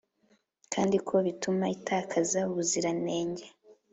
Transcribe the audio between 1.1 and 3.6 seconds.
bituma itakaza ubuziranenge.